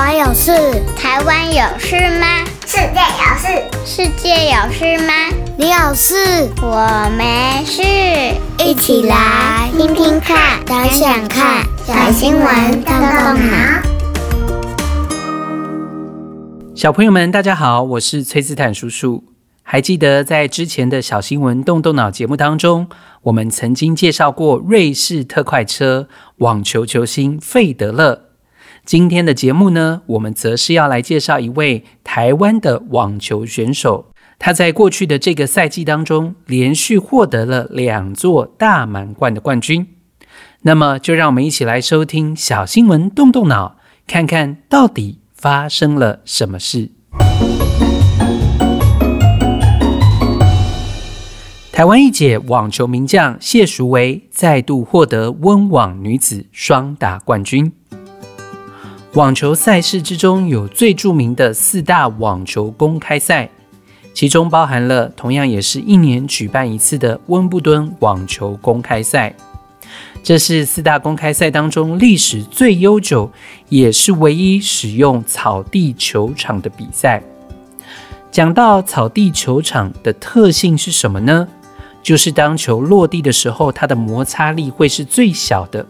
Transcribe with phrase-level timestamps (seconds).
[0.00, 0.50] 国有事，
[0.96, 2.26] 台湾有事吗？
[2.64, 3.48] 世界有事，
[3.84, 5.12] 世界有事吗？
[5.58, 7.82] 你有事，我没事。
[8.64, 13.82] 一起来听听看，想想看，小新闻动动脑。
[16.74, 19.22] 小朋友们，大家好，我是崔斯坦叔叔。
[19.62, 22.88] 还记得在之前的小新闻动动脑节目当中，
[23.24, 26.08] 我们曾经介绍过瑞士特快车
[26.38, 28.29] 网球球星费德勒。
[28.90, 34.06] 今天的节目呢，我们则是要来介绍一位台湾的网球选手。
[34.36, 39.86] 他在过去的这个赛季当中，连续获得了两座大满贯的冠军。
[40.62, 43.76] 那么，就让我们一起来收听小新闻动动脑，
[44.08, 46.90] 看看到底发生了什么事。
[51.70, 57.72] 台湾一姐网球名将谢淑薇再度获得温网女子双打冠军。
[59.14, 63.50] 网球赛事之中有最著名的四大网球公开赛，
[64.14, 69.34] 其中包含了同样也是一年举办一次的温布敦网球公开赛。
[70.22, 73.28] 这是四大公开赛当中历史最悠久，
[73.68, 77.20] 也是唯一使用草地球场的比赛。
[78.30, 81.48] 讲到草地球场的特性是什么呢？
[82.00, 85.84] 就是当球落地的时候，它的摩擦力会是最小的，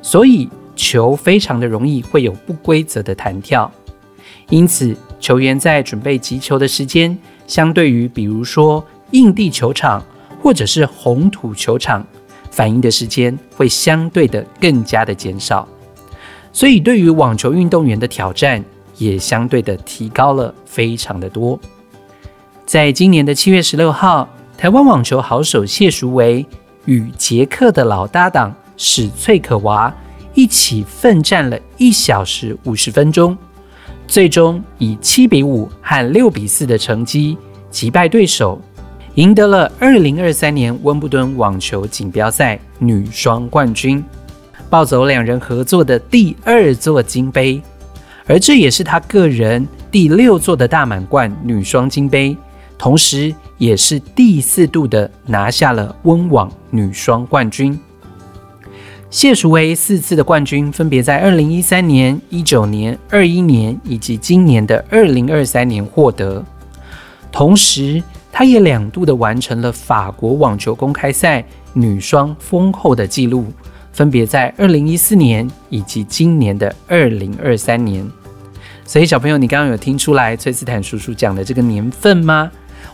[0.00, 3.70] 所以球非常的容易会有不规则的弹跳。
[4.48, 10.04] 因此，球员在准备击球的时间，相对于比如说硬地球场
[10.40, 12.06] 或者是红土球场，
[12.50, 15.66] 反应的时间会相对的更加的减少。
[16.52, 18.62] 所以，对于网球运动员的挑战
[18.98, 21.58] 也相对的提高了非常的多。
[22.66, 24.28] 在今年的七月十六号。
[24.54, 26.46] 台湾网球好手谢淑薇
[26.84, 29.92] 与捷克的老搭档史翠可娃
[30.34, 33.36] 一起奋战了一小时五十分钟，
[34.06, 37.36] 最终以七比五和六比四的成绩
[37.70, 38.60] 击败对手，
[39.16, 44.02] 赢得了二零二三年温布敦网球锦标赛女双冠军，
[44.70, 47.60] 抱走两人合作的第二座金杯，
[48.26, 52.36] 而这也是她个人第六座的大满贯女双金杯。
[52.78, 57.78] 同时，也是第四度的拿下了温网女双冠军。
[59.12, 66.42] 谢淑薇四次的冠军，分别在二零一三年、一九年、二一年以及今年的二零二三年获得。
[67.30, 68.02] 同时，
[68.32, 73.44] 她也两度的完成了法国网球公开赛女双封后的纪录，
[73.92, 78.10] 分别在二零一四年以及今年的二零二三年。
[78.86, 82.50] 所以，小朋友，你刚刚有听出来崔斯坦叔叔讲的这个年份吗？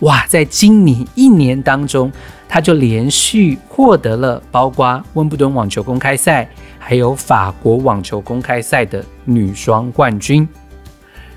[0.00, 2.12] 哇，在今年一年当中，
[2.52, 6.46] 他就连续获得了包括温布顿网球公开赛，
[6.78, 10.46] 还有法国网球公开赛的女双冠军。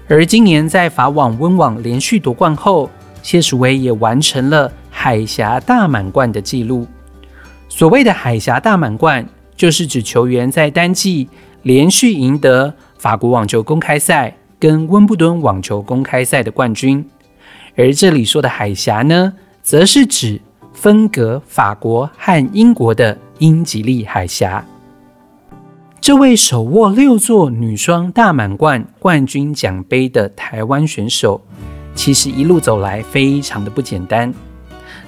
[0.10, 2.90] 而今年在法网、温网连续夺冠后，
[3.24, 6.86] 谢淑薇也完成了海峡大满贯的纪录。
[7.70, 11.30] 所谓的海峡大满贯，就是指球员在单季
[11.62, 17.10] 连续赢得法国网球公开赛跟温布顿网球公开赛的冠军。
[17.78, 19.32] 而这里说的海峡呢，
[19.64, 20.42] 则是指
[20.76, 24.64] 分隔法国和英国的英吉利海峡。
[26.00, 31.42] 这位手握六座女双大满贯冠军奖杯的台湾选手，
[31.96, 34.32] 其实一路走来非常的不简单。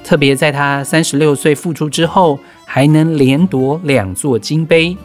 [0.04, 4.98] 特别在她三十六岁复出之后，还能连夺两座金杯，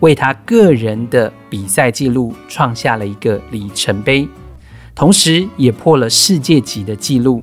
[0.00, 4.26] 为她个人的比赛纪录创下了一个里程碑。
[4.94, 7.42] 同时也破了世界级的纪录，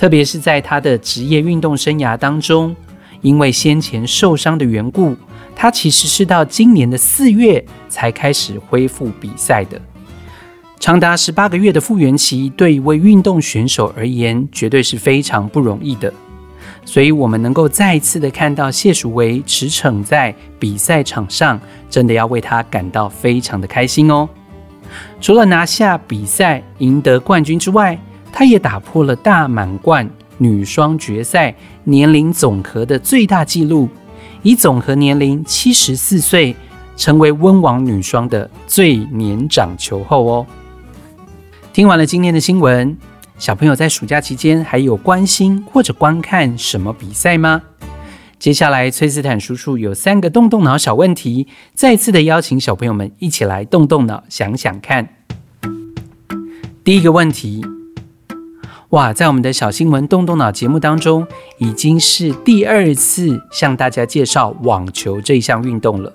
[0.00, 2.74] 特别是在他的职业运动生涯当中，
[3.20, 5.14] 因为先前受伤的缘故，
[5.54, 9.78] 他其实是到今年的四月才开始恢复比赛的。
[10.78, 16.10] 长达十八个月的复原期，对一位运动选手而言，绝对是非常不容易的。
[16.86, 21.60] 所以，我们能够再一次的看到谢淑薇驰骋在比赛场上，
[21.90, 24.26] 真的要为他感到非常的开心哦。
[25.20, 28.00] 除了拿下比赛赢得冠军之外，
[28.40, 30.08] 她也打破了大满贯
[30.38, 31.54] 女双决赛
[31.84, 33.86] 年龄总和的最大纪录，
[34.42, 36.56] 以总和年龄七十四岁，
[36.96, 40.46] 成为温网女双的最年长球后哦。
[41.74, 42.96] 听完了今天的新闻，
[43.36, 47.60] 小朋友在暑假期间还有关心或者观看什么比赛吗？
[48.38, 55.06] 接下来，崔斯坦叔叔有三个动动脑小问题，再次的邀请小朋友们一起来动动脑，想想看。
[56.82, 57.62] 第一个问题，
[58.90, 61.24] 哇，在我们的小新闻动动脑节目当中，
[61.58, 66.12] 已经是第二次向大家介绍网球这一项运动了，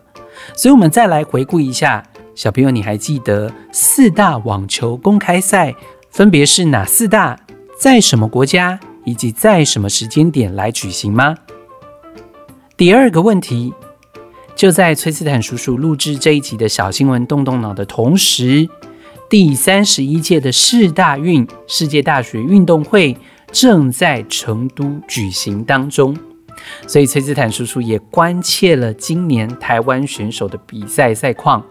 [0.58, 2.04] 所以我们再来回顾一下
[2.36, 5.74] 小朋友，你还记得四大网球公开赛
[6.10, 7.40] 分别是哪四大？
[7.80, 8.78] 在什么国家？
[9.06, 11.36] 以及在什么时间点来举行吗？
[12.76, 13.74] 第二个问题，
[14.54, 18.68] 就在崔斯坦叔叔录制这一集的小新闻动动脑的同时，
[19.28, 23.18] 第三十一届的世大运世界大学运动会
[23.52, 26.16] 正在成都举行当中，
[26.86, 31.64] 所以崔斯坦叔叔也关切了今年台湾选手的比赛赛况。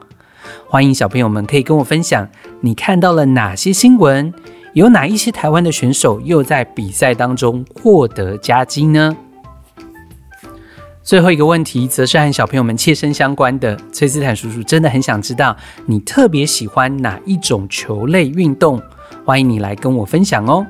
[0.68, 2.28] 欢迎小朋友们可以跟我分享，
[2.60, 4.34] 你看到了哪些新闻？
[4.72, 9.16] 有哪一些台湾的选手又在比赛当中获得佳绩呢？
[11.04, 13.78] 最后一个问题，则是和小朋友们切身相关的。
[13.92, 15.54] 崔斯坦叔叔真的很想知道，
[15.84, 18.82] 你特别喜欢哪一种球类运动？
[19.22, 20.66] 欢迎你来跟我分享哦。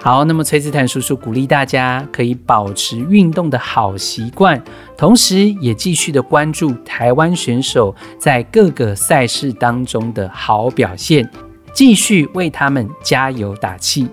[0.00, 4.62] 好，那么崔斯坦叔叔鼓励大家可以保持运动的好习惯，
[4.96, 11.28] 同时也继续的关注台湾选手在各个赛事当中的好表现。
[11.72, 14.06] 继续为他们加油打气！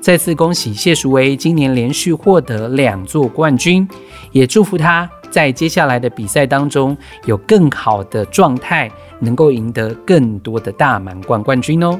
[0.00, 3.86] 再次恭喜谢淑薇今年连续获得两座冠军，
[4.32, 6.96] 也祝福他在接下来的比赛当中
[7.26, 8.90] 有更好的状态，
[9.20, 11.98] 能够赢得更多的大满贯冠军哦。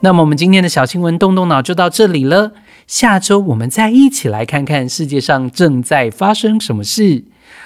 [0.00, 2.52] 那么我们今天的小新闻动动脑就到这里了，
[2.86, 7.24] 下周我们再一起来看看世界上正在发生什么事。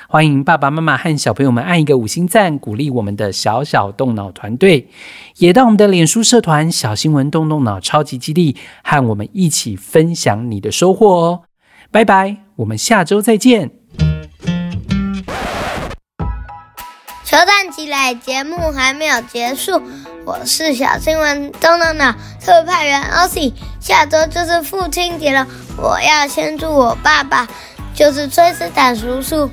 [0.09, 4.89] 欢迎爸爸妈妈和小朋友们按一个五星赞，鼓励我们的小小动脑团队，
[5.37, 11.43] 也到我们的脸书社团“小新闻动动脑超级基地”和我们一起分享你的收获哦。
[11.91, 13.71] 拜拜，我们下周再见。
[17.25, 19.83] 球蛋起来，节目还没有结束，
[20.25, 25.47] 我是小新闻动动脑特派员欧西，下周就是父亲节了，
[25.77, 27.47] 我要先祝我爸爸，
[27.95, 29.51] 就是崔斯坦叔叔。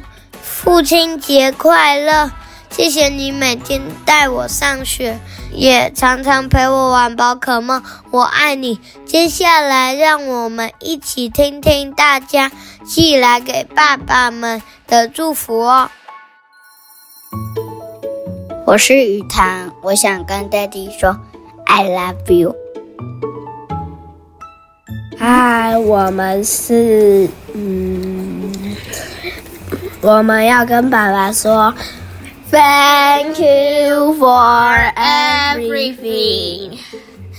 [0.64, 2.32] 父亲节快乐！
[2.70, 5.20] 谢谢你每天带我上学，
[5.52, 7.84] 也常常陪我玩宝可梦。
[8.12, 8.80] 我爱你。
[9.06, 12.50] 接下来，让我们一起听听大家
[12.86, 15.92] 寄来给爸爸们的祝福哦。
[18.66, 21.20] 我是雨堂，我想跟 Daddy 说
[21.66, 22.56] I love you。
[25.20, 28.03] 嗨，我们是嗯。
[30.03, 31.75] 我们要跟爸爸说，
[32.51, 36.79] Thank you for everything.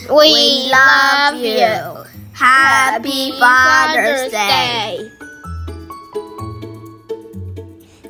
[0.07, 2.05] We love you.
[2.35, 5.09] Happy Father's Day.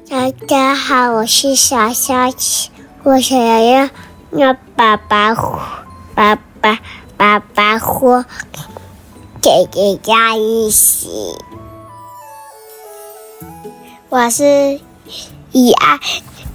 [0.09, 2.69] 大家好，我是小小琪，
[3.03, 3.89] 我想要
[4.31, 5.36] 让爸爸
[6.15, 6.80] 爸爸
[7.15, 8.25] 爸爸或
[9.41, 11.09] 姐姐在一起。
[14.10, 14.80] 我是
[15.50, 15.98] 以爱，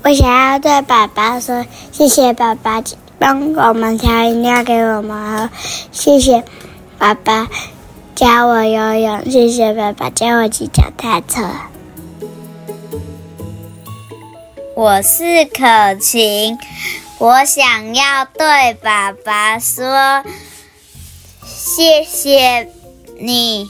[0.04, 2.82] 我想要对爸爸说，谢谢爸爸
[3.18, 5.50] 帮我们调饮料给我们喝，
[5.92, 6.44] 谢谢
[6.98, 7.50] 爸爸
[8.16, 11.50] 教我游泳，谢谢爸爸教我骑脚踏车。
[14.76, 16.58] 我是可晴，
[17.18, 20.24] 我想要对爸爸说，
[21.44, 22.70] 谢谢
[23.20, 23.70] 你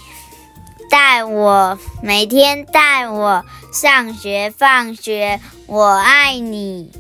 [0.92, 3.44] 带我，每天带我。
[3.72, 6.92] 上学放学，我爱你。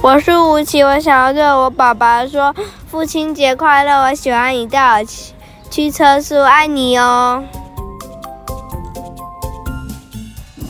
[0.00, 2.54] 我是吴奇，我想要对我爸爸说：
[2.88, 4.02] 父亲节快乐！
[4.02, 5.32] 我喜欢你带我去
[5.70, 7.42] 去车速，爱你哦。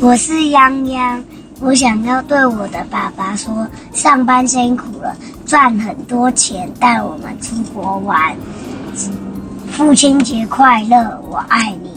[0.01, 1.23] 我是泱泱，
[1.61, 8.35] 我想要对我的爸爸说：上班辛苦了，赚很多钱，带我们出国玩。
[9.71, 11.23] 父亲节快乐！
[11.29, 11.90] 我爱你。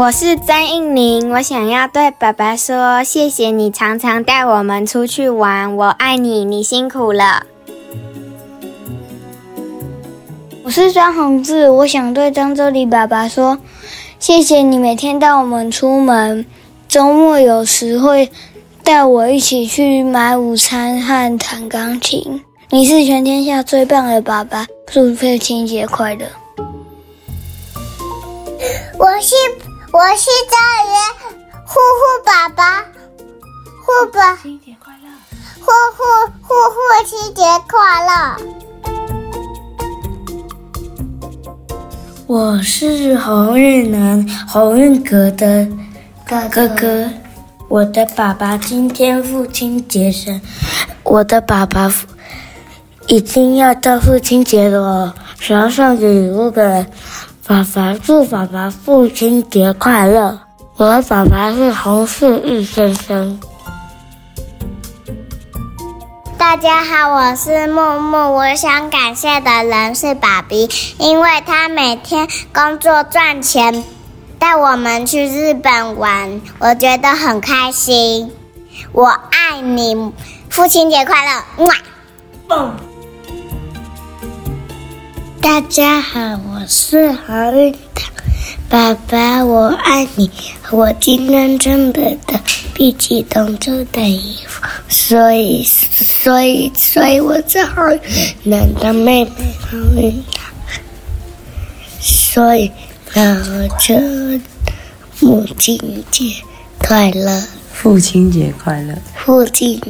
[0.00, 7.44] 我是张应宁，我想要对爸爸说，谢谢你常常带我们出去玩，我爱你，你辛苦了。
[10.64, 13.58] 我是张宏志，我想对张周礼爸爸说，
[14.18, 16.46] 谢谢你每天带我们出门，
[16.88, 18.30] 周末有时会
[18.82, 22.42] 带我一起去买午餐和弹钢琴。
[22.70, 26.24] 你是全天下最棒的爸爸，祝父亲节快乐。
[28.98, 29.34] 我是。
[29.92, 30.56] 我是张
[30.86, 30.94] 元，
[31.66, 32.80] 呼呼爸爸，
[33.82, 35.10] 呼爸，父亲节快乐，
[35.58, 35.66] 呼
[35.96, 36.04] 呼
[36.42, 38.36] 呼父亲节快乐。
[42.28, 45.66] 我是洪玉南，洪运阁的
[46.24, 47.10] 哥哥，哥哥。
[47.68, 50.40] 我的爸爸今天父亲节生，
[51.02, 51.92] 我的爸爸
[53.08, 56.86] 已经要到父亲节了，想要送礼物给
[57.50, 60.38] 爸爸，祝爸爸父亲节快乐。
[60.76, 63.40] 我的爸爸是洪世玉先生。
[66.38, 68.36] 大家好，我是木木。
[68.36, 73.82] 我想感谢的人是爸比，因为他每天工作赚钱，
[74.38, 78.30] 带我们去日本玩，我觉得很开心。
[78.92, 80.12] 我爱你，
[80.48, 81.64] 父亲节快乐！
[81.64, 81.74] 哇，
[82.46, 82.76] 蹦。
[85.40, 86.20] 大家好，
[86.50, 88.12] 我是何运堂。
[88.68, 90.30] 爸爸，我爱你。
[90.70, 92.38] 我今天穿的的
[92.74, 97.90] 比起同桌的衣服，所以，所以，所以我是何
[98.44, 100.52] 运的妹妹何运堂。
[102.00, 102.70] 所以，
[103.14, 103.96] 那我就
[105.20, 106.34] 母亲节
[106.78, 107.42] 快乐，
[107.72, 109.80] 父亲节快乐，父亲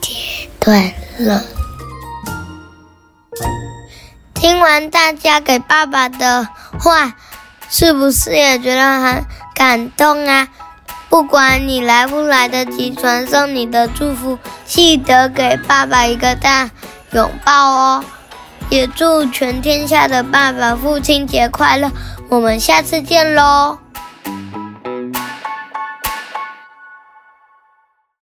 [0.00, 0.12] 节
[0.60, 1.42] 快乐。
[4.50, 6.48] 听完大家给爸爸的
[6.80, 7.14] 话。
[7.68, 10.48] 是不是也觉得很感动啊？
[11.08, 16.68] 不管你来不来得及传送你的祝福，记得给爸爸一个大
[17.12, 18.04] 拥抱哦！
[18.70, 21.88] 也祝全天下的爸爸父亲节快乐！
[22.28, 23.78] 我们下次见喽！